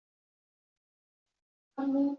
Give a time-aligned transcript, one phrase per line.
[0.01, 2.09] 坐在休息室里面休息